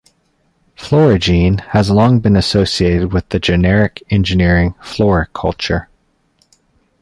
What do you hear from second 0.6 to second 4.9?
Florigene has long been associated with genetic engineering